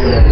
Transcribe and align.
Yeah. 0.00 0.29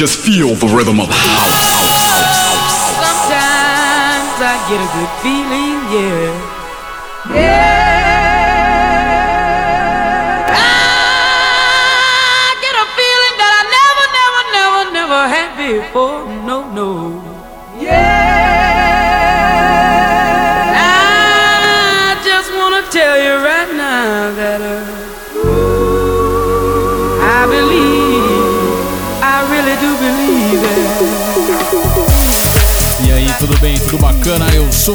Just 0.00 0.24
feel 0.24 0.54
the 0.54 0.66
rhythm 0.66 0.98
of 0.98 1.08
house. 1.12 1.76
Sometimes 2.96 4.32
I 4.40 4.56
get 4.72 4.80
a 4.80 4.88
good 4.96 5.12
feeling, 5.20 5.39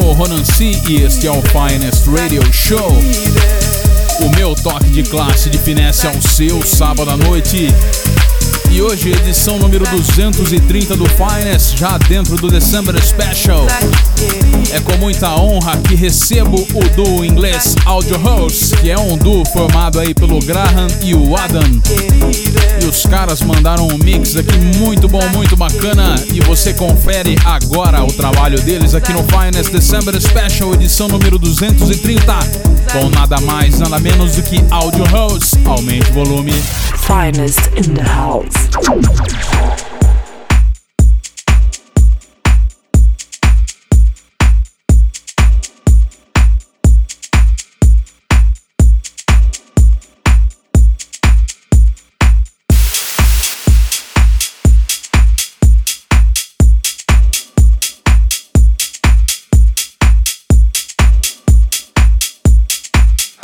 sou 0.02 0.12
Ronan 0.12 0.44
C 0.44 0.72
e 0.90 1.04
este 1.04 1.26
é 1.26 1.32
o 1.32 1.42
Finest 1.44 2.06
Radio 2.08 2.42
Show. 2.52 2.90
O 4.20 4.36
meu 4.36 4.54
toque 4.54 4.90
de 4.90 5.04
classe 5.04 5.50
de 5.50 5.58
finesse 5.58 6.06
ao 6.06 6.22
seu 6.22 6.62
sábado 6.62 7.12
à 7.12 7.16
noite. 7.16 7.68
E 8.76 8.82
hoje, 8.82 9.10
edição 9.10 9.58
número 9.58 9.86
230 9.90 10.98
do 10.98 11.06
Finest, 11.12 11.78
já 11.78 11.98
dentro 11.98 12.36
do 12.36 12.50
December 12.50 13.02
Special. 13.02 13.66
É 14.74 14.82
com 14.82 14.98
muita 14.98 15.34
honra 15.34 15.78
que 15.78 15.96
recebo 15.96 16.58
o 16.74 16.84
duo 16.94 17.24
inglês 17.24 17.74
Audio 17.86 18.22
House, 18.22 18.74
que 18.82 18.92
é 18.92 19.00
um 19.00 19.18
duo 19.18 19.46
formado 19.46 19.98
aí 19.98 20.14
pelo 20.14 20.40
Graham 20.40 20.88
e 21.02 21.16
o 21.16 21.38
Adam. 21.38 21.64
E 22.82 22.86
os 22.86 23.04
caras 23.04 23.40
mandaram 23.40 23.88
um 23.88 23.98
mix 23.98 24.36
aqui 24.36 24.58
muito 24.78 25.08
bom, 25.08 25.26
muito 25.30 25.56
bacana. 25.56 26.14
E 26.34 26.42
você 26.42 26.74
confere 26.74 27.38
agora 27.46 28.04
o 28.04 28.12
trabalho 28.12 28.60
deles 28.60 28.94
aqui 28.94 29.14
no 29.14 29.24
Finest 29.24 29.72
December 29.72 30.20
Special, 30.20 30.74
edição 30.74 31.08
número 31.08 31.40
230. 31.40 32.40
Com 32.92 33.10
nada 33.10 33.40
mais, 33.40 33.80
nada 33.80 34.00
menos 34.00 34.36
do 34.36 34.44
que 34.44 34.62
Audio 34.70 35.06
House. 35.14 35.52
Aumente 35.64 36.10
o 36.12 36.14
volume. 36.14 36.62
Finest 37.08 37.68
in 37.74 37.94
the 37.94 38.04
house. 38.04 39.95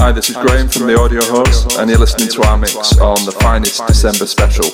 Hi, 0.01 0.11
this 0.11 0.31
is 0.31 0.35
Graham 0.35 0.67
from 0.67 0.87
the 0.87 0.99
Audio 0.99 1.21
Host, 1.21 1.77
and 1.77 1.87
you're 1.87 1.99
listening 1.99 2.27
to 2.29 2.41
our 2.47 2.57
mix 2.57 2.97
on 2.97 3.23
the 3.23 3.31
finest 3.33 3.85
December 3.85 4.25
special. 4.25 4.65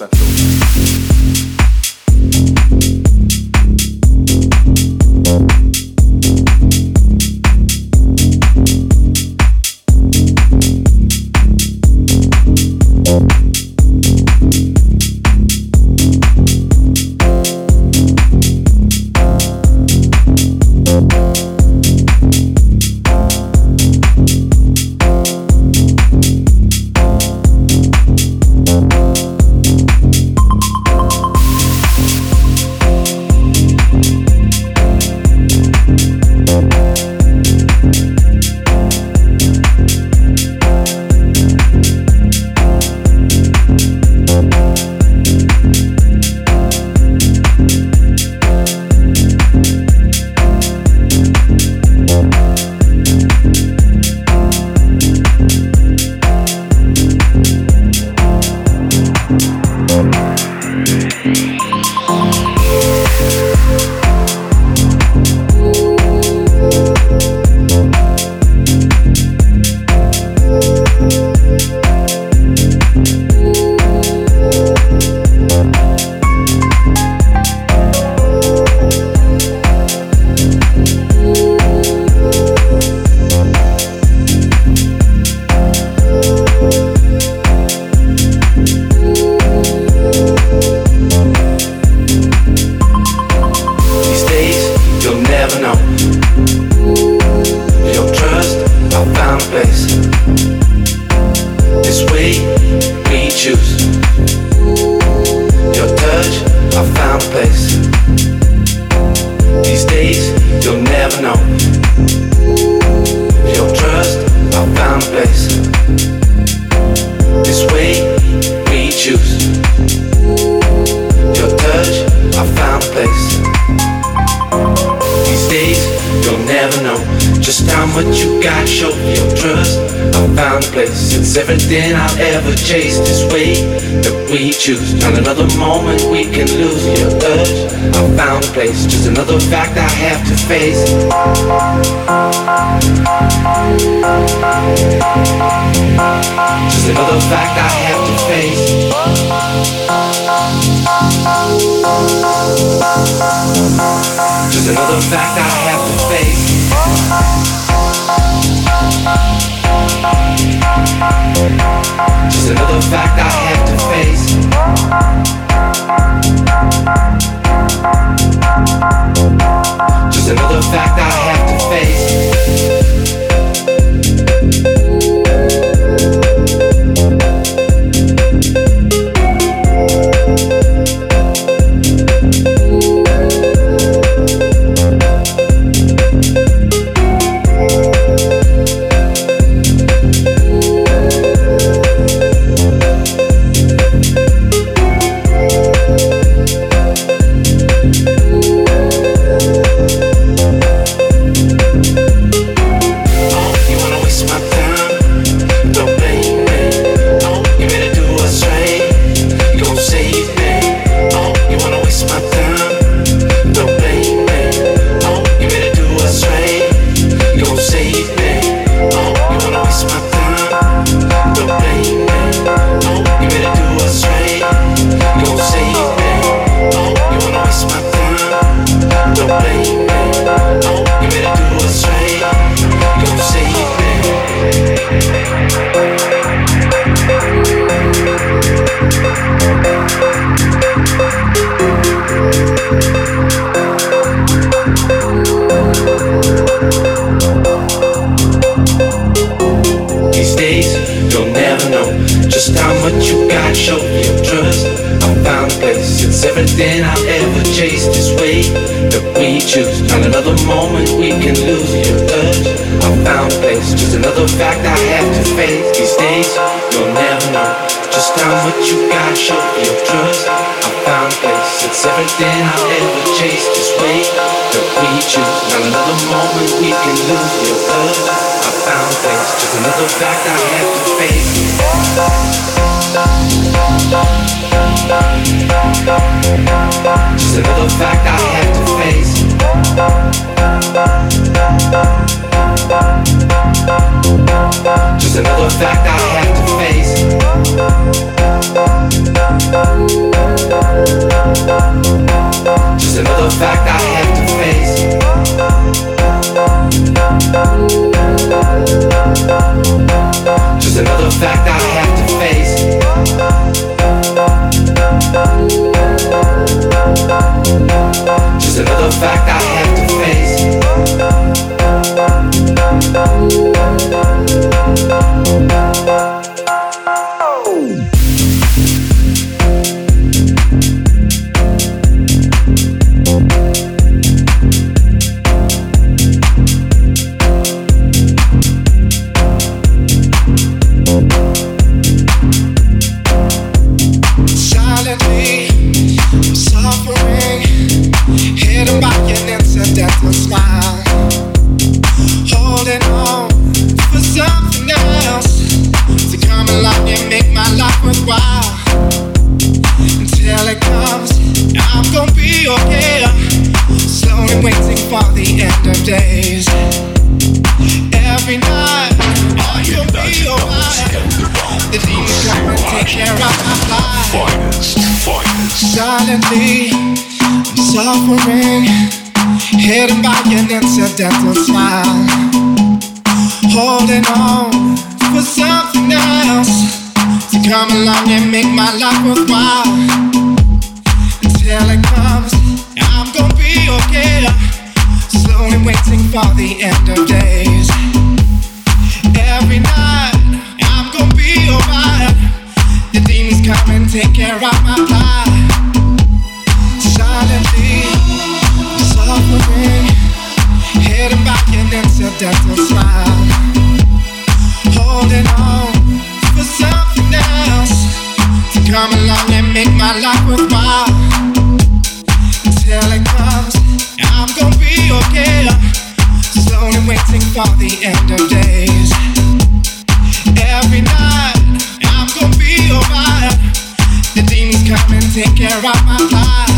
Take 435.18 435.36
care 435.36 435.58
of 435.58 435.64
my 435.84 435.98
life. 436.14 436.52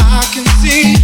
I 0.00 0.28
can 0.34 0.44
see 0.58 1.03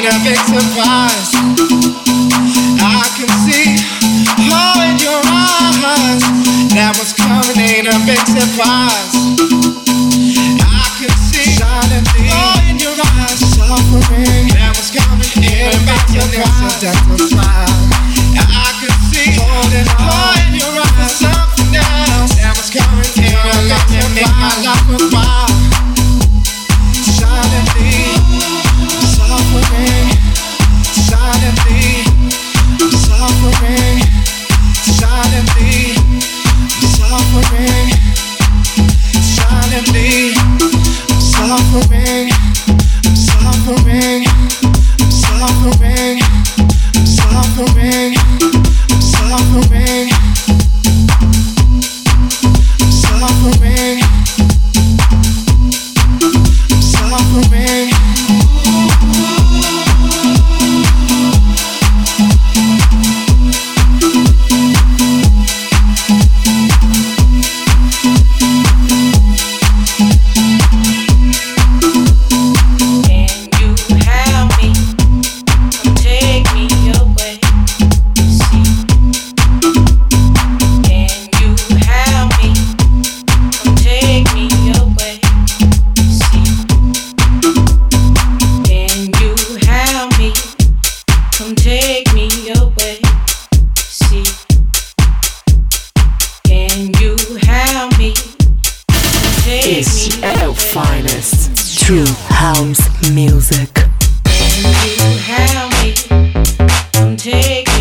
ain't 0.00 0.08
a. 0.08 0.32
I 2.80 3.04
can 3.16 3.28
see 3.44 3.76
all 4.48 4.80
in 4.80 4.96
your 4.96 5.20
eyes. 5.28 6.22
That 6.72 6.96
was 6.98 7.12
coming 7.12 7.58
ain't 7.60 7.86
a. 7.86 7.92
I 10.64 10.88
can 10.96 11.12
see 11.20 11.60
all 11.62 11.84
in 12.68 12.78
your 12.78 12.96
eyes. 12.96 13.40
That 14.56 14.72
was 14.76 14.90
coming 14.90 15.44
ain't 15.44 15.84
a. 17.44 17.49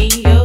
You. 0.09 0.38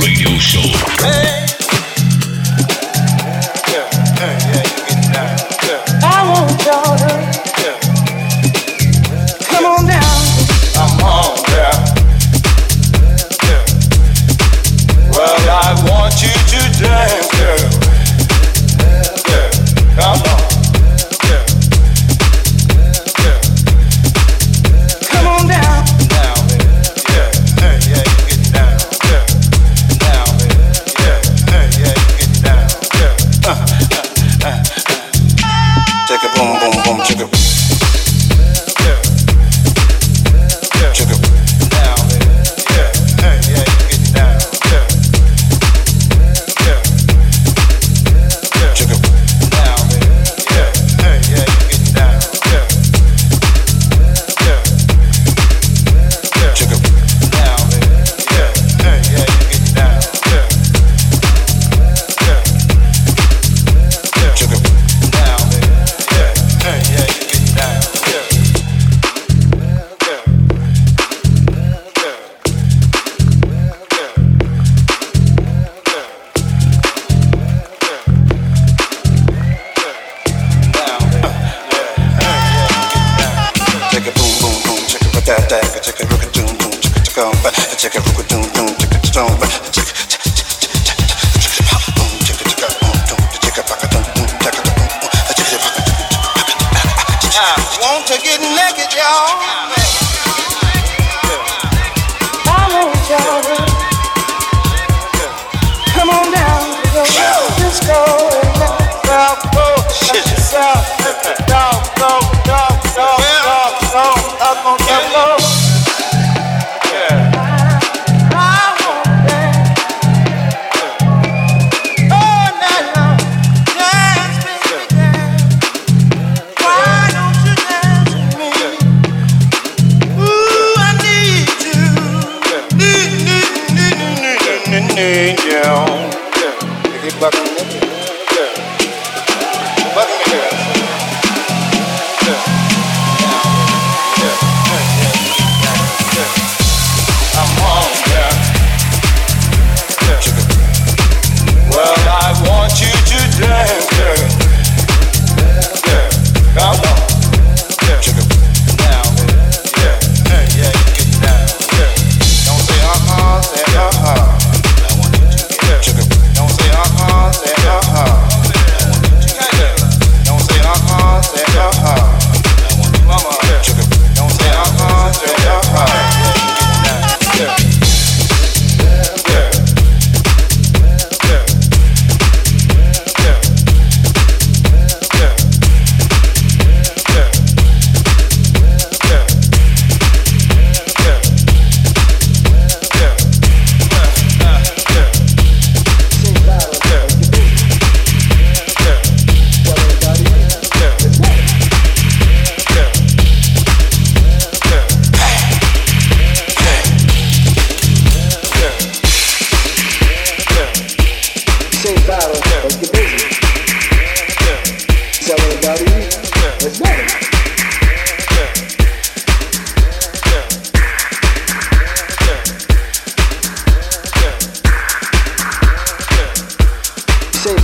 Radio 0.00 0.38
Show. 0.38 0.60
Hey. 1.00 1.43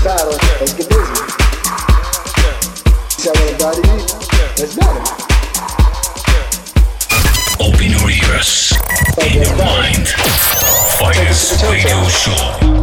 Let's 0.03 0.73
get 0.75 0.89
busy. 0.89 1.21
Open 7.61 7.91
your 7.91 8.11
ears 8.11 8.73
in 9.21 9.43
your 9.43 9.57
mind. 9.57 10.09
Fighters 10.97 11.63
Radio 11.63 12.09
Show. 12.09 12.80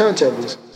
turntables. 0.00 0.69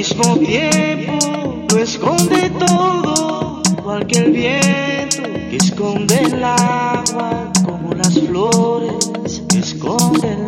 Mismo 0.00 0.38
tiempo 0.38 1.66
lo 1.70 1.78
esconde 1.78 2.48
todo, 2.58 3.60
igual 3.78 4.06
que 4.06 4.18
el 4.20 4.32
viento 4.32 5.22
que 5.50 5.56
esconde 5.56 6.18
el 6.22 6.42
agua, 6.42 7.52
como 7.66 7.92
las 7.92 8.18
flores 8.18 9.42
que 9.50 9.58
esconden 9.58 10.39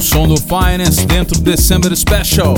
o 0.00 0.02
som 0.02 0.26
do 0.26 0.36
Finance 0.38 1.04
dentro 1.04 1.38
do 1.38 1.42
December 1.42 1.94
Special. 1.94 2.54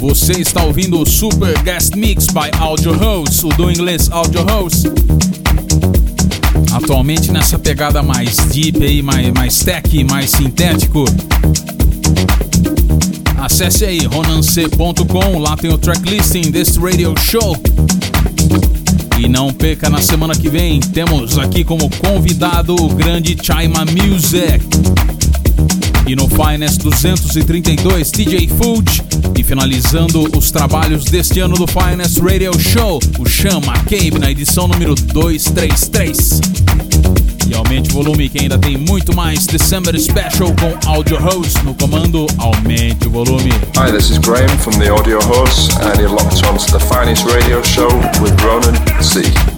Você 0.00 0.34
está 0.34 0.62
ouvindo 0.62 1.00
o 1.00 1.04
Super 1.04 1.60
Guest 1.64 1.96
Mix 1.96 2.28
by 2.28 2.48
Audio 2.60 2.96
Host, 2.96 3.44
o 3.44 3.48
do 3.48 3.68
inglês 3.68 4.08
Audio 4.08 4.42
Host. 4.42 4.86
Atualmente 6.72 7.32
nessa 7.32 7.58
pegada 7.58 8.04
mais 8.04 8.36
deep 8.52 8.84
aí, 8.84 9.02
mais, 9.02 9.32
mais 9.32 9.58
tech, 9.58 10.04
mais 10.04 10.30
sintético. 10.30 11.04
Acesse 13.36 13.84
aí 13.84 14.06
ronance.com, 14.06 15.38
lá 15.40 15.56
tem 15.56 15.72
o 15.72 15.78
tracklisting 15.78 16.52
desse 16.52 16.78
radio 16.78 17.12
show. 17.18 17.56
E 19.18 19.28
não 19.28 19.52
perca 19.52 19.90
na 19.90 20.00
semana 20.00 20.36
que 20.36 20.48
vem, 20.48 20.78
temos 20.78 21.36
aqui 21.36 21.64
como 21.64 21.90
convidado 21.96 22.76
o 22.76 22.88
grande 22.90 23.36
Chaima 23.42 23.84
Music. 23.84 24.64
E 26.08 26.16
no 26.16 26.26
Finest 26.26 26.78
232, 26.78 28.10
DJ 28.10 28.48
Food. 28.48 29.04
E 29.38 29.44
finalizando 29.44 30.26
os 30.34 30.50
trabalhos 30.50 31.04
deste 31.04 31.38
ano 31.38 31.54
do 31.54 31.66
Finest 31.66 32.18
Radio 32.20 32.58
Show, 32.58 32.98
o 33.18 33.28
Chama 33.28 33.74
Cabe 33.80 34.18
na 34.18 34.30
edição 34.30 34.66
número 34.66 34.94
233. 34.94 36.40
E 37.46 37.54
aumente 37.54 37.90
o 37.90 37.92
volume 37.92 38.30
que 38.30 38.40
ainda 38.40 38.56
tem 38.56 38.78
muito 38.78 39.14
mais 39.14 39.46
December 39.46 40.00
Special 40.00 40.54
com 40.58 40.88
Audio 40.88 41.20
Host 41.20 41.62
no 41.62 41.74
comando. 41.74 42.26
Aumente 42.38 43.06
o 43.06 43.10
volume. 43.10 43.52
Hi, 43.76 43.92
this 43.92 44.08
is 44.08 44.16
Graham 44.16 44.48
from 44.60 44.78
the 44.78 44.88
Audio 44.88 45.18
Horse, 45.18 45.76
and 45.76 46.00
you're 46.00 46.08
locked 46.08 46.42
on 46.46 46.56
to 46.56 46.72
the 46.72 46.80
finest 46.80 47.26
radio 47.26 47.62
show 47.62 47.88
with 48.22 48.32
Ronan 48.42 48.74
C. 49.02 49.57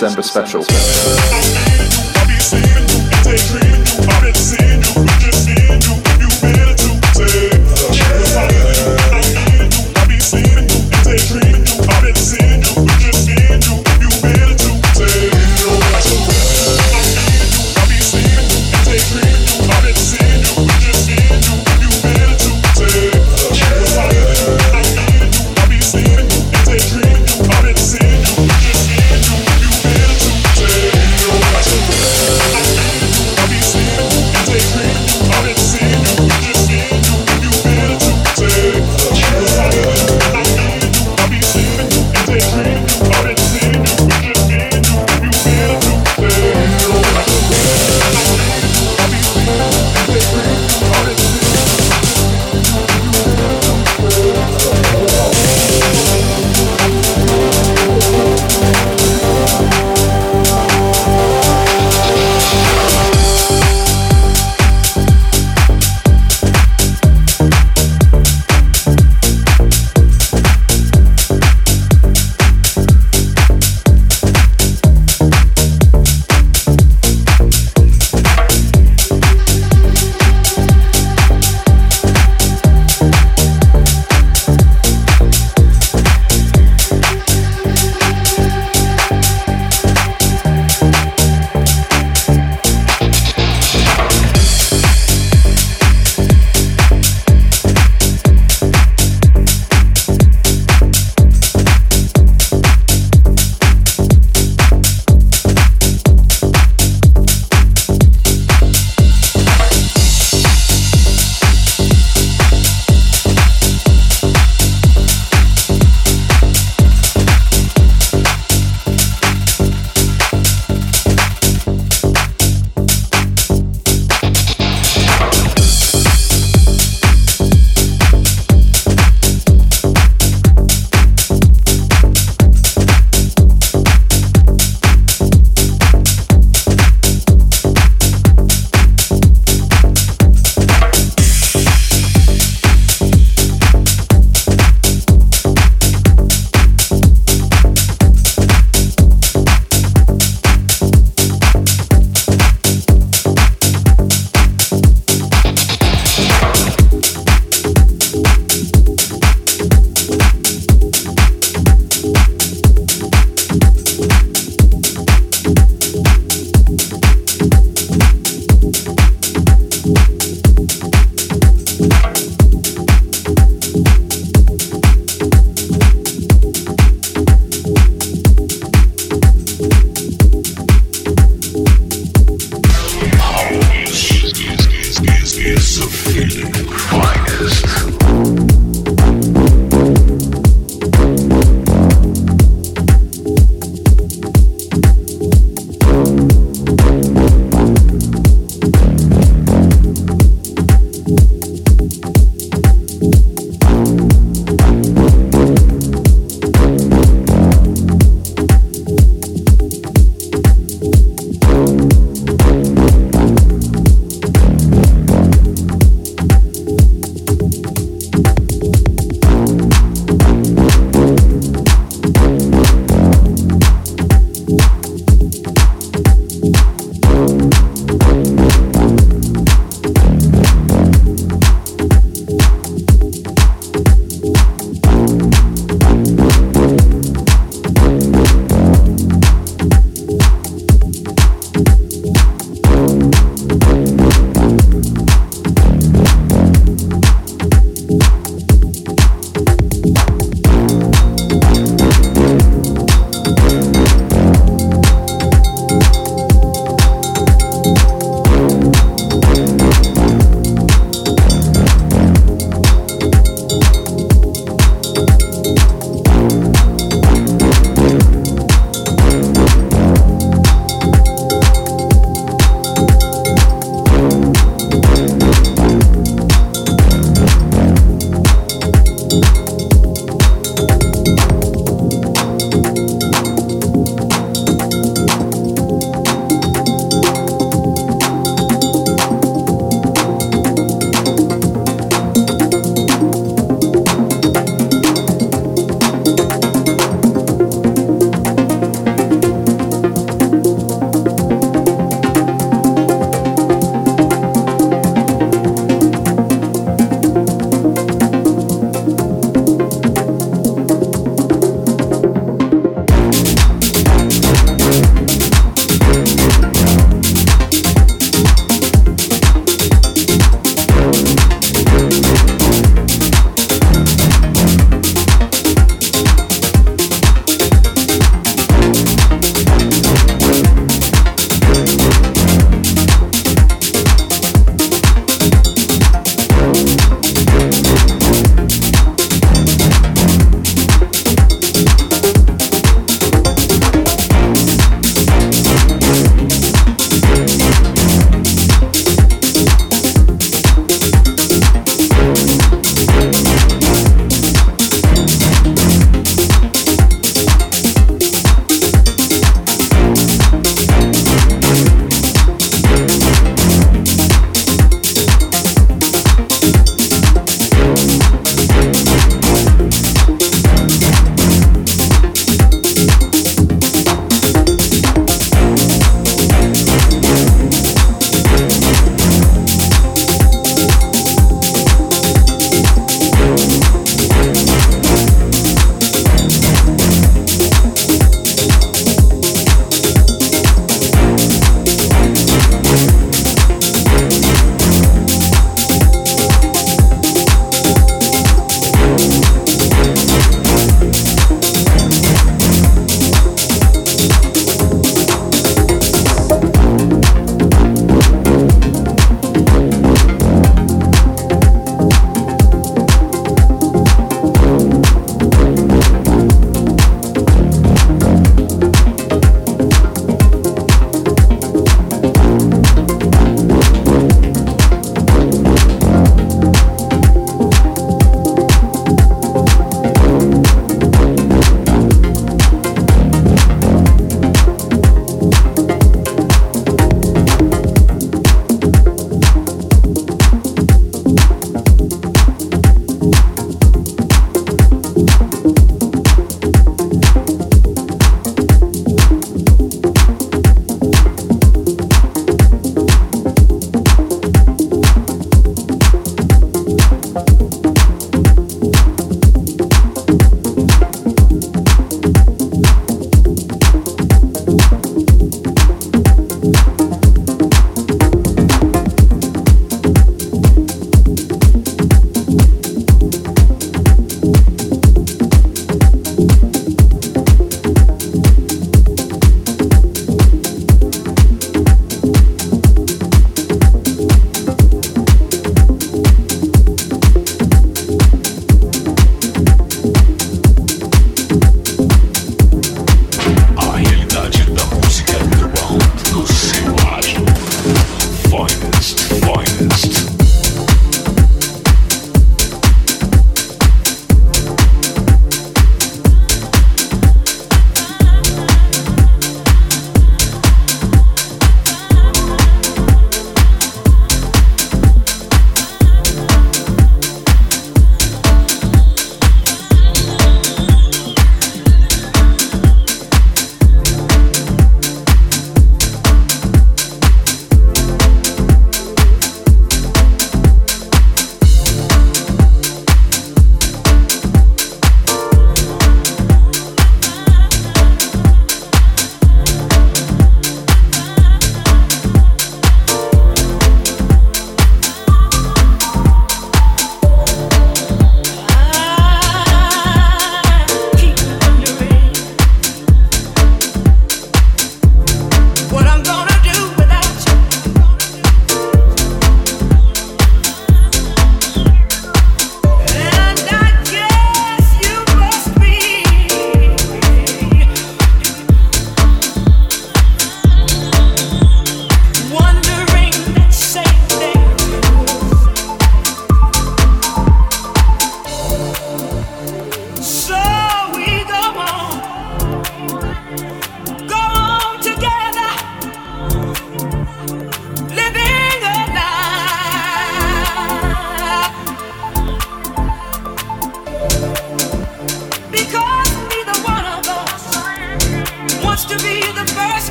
December 0.00 0.22
special. 0.22 0.89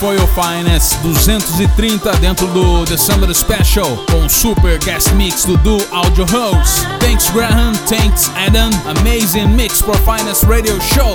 Foi 0.00 0.16
o 0.16 0.26
Finest 0.28 0.96
230 1.02 2.10
dentro 2.16 2.46
do 2.46 2.86
December 2.86 3.34
Special 3.34 3.98
com 4.10 4.26
super 4.30 4.78
guest 4.78 5.12
mix 5.12 5.44
do 5.44 5.76
Audio 5.92 6.24
Host. 6.24 6.86
Thanks 6.98 7.28
Graham, 7.28 7.74
thanks 7.86 8.30
Adam, 8.34 8.70
amazing 8.86 9.48
mix 9.48 9.82
for 9.82 9.94
Finest 9.98 10.44
Radio 10.44 10.80
Show. 10.80 11.14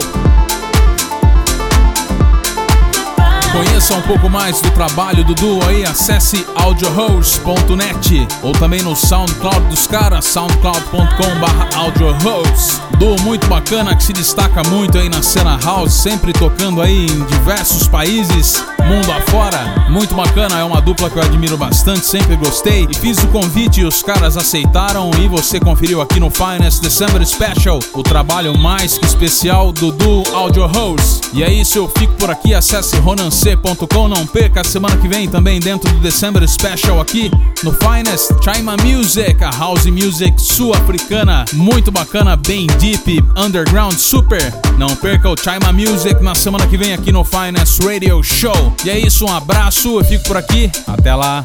Conheça 3.51 3.95
um 3.95 4.03
pouco 4.03 4.29
mais 4.29 4.61
do 4.61 4.69
trabalho 4.71 5.23
do 5.23 5.33
duo 5.33 5.67
aí, 5.67 5.83
acesse 5.83 6.45
audiohost.net 6.55 8.27
ou 8.43 8.51
também 8.51 8.83
no 8.83 8.95
SoundCloud 8.95 9.67
dos 9.67 9.87
caras, 9.87 10.25
soundcloud.com/audiohost. 10.25 12.81
Duo 12.99 13.19
muito 13.21 13.47
bacana 13.47 13.95
que 13.95 14.03
se 14.03 14.13
destaca 14.13 14.61
muito 14.69 14.99
aí 14.99 15.09
na 15.09 15.23
cena 15.23 15.57
house, 15.63 15.93
sempre 15.93 16.31
tocando 16.33 16.83
aí 16.83 17.07
em 17.07 17.25
diversos 17.25 17.87
países 17.87 18.63
mundo 18.85 19.11
afora. 19.11 19.85
Muito 19.89 20.15
bacana, 20.15 20.59
é 20.59 20.63
uma 20.63 20.81
dupla 20.81 21.09
que 21.09 21.17
eu 21.17 21.23
admiro 21.23 21.57
bastante, 21.57 22.05
sempre 22.05 22.35
gostei. 22.35 22.87
E 22.89 22.93
fiz 22.93 23.17
o 23.17 23.27
convite 23.27 23.81
e 23.81 23.85
os 23.85 24.03
caras 24.03 24.37
aceitaram 24.37 25.09
e 25.19 25.27
você 25.27 25.59
conferiu 25.59 26.01
aqui 26.01 26.19
no 26.19 26.29
Finest 26.29 26.81
December 26.81 27.25
Special, 27.25 27.79
o 27.93 28.03
trabalho 28.03 28.57
mais 28.57 28.97
que 28.97 29.05
especial 29.05 29.71
do 29.71 29.91
Duo 29.91 30.23
Audio 30.33 30.65
Host. 30.67 31.29
E 31.33 31.43
é 31.43 31.51
isso, 31.51 31.77
eu 31.77 31.91
fico 31.97 32.13
por 32.13 32.29
aqui, 32.29 32.53
acesse 32.53 32.95
ronance.com, 32.97 34.07
não 34.07 34.25
perca 34.25 34.63
semana 34.63 34.95
que 34.97 35.07
vem 35.07 35.27
também 35.27 35.59
dentro 35.59 35.91
do 35.91 35.99
December 35.99 36.47
Special 36.47 37.01
aqui 37.01 37.31
no 37.63 37.71
Finest 37.73 38.31
Chima 38.43 38.77
Music, 38.77 39.43
a 39.43 39.49
house 39.49 39.85
music 39.85 40.41
sul-africana, 40.41 41.45
muito 41.53 41.91
bacana, 41.91 42.35
bem 42.35 42.67
deep, 42.79 43.23
underground, 43.35 43.97
super. 43.97 44.64
Não 44.77 44.93
perca 44.95 45.29
o 45.29 45.35
Chima 45.37 45.71
Music 45.71 46.21
na 46.21 46.35
semana 46.35 46.67
que 46.67 46.77
vem 46.77 46.93
aqui 46.93 47.11
no 47.11 47.23
Finest 47.23 47.81
Radio 47.81 48.21
Show. 48.21 48.75
E 48.83 48.89
é 48.89 48.99
isso, 48.99 49.25
um 49.25 49.33
abraço, 49.33 49.99
eu 49.99 50.03
fico 50.03 50.25
por 50.25 50.35
aqui. 50.35 50.69
Até 50.85 51.15
lá. 51.15 51.43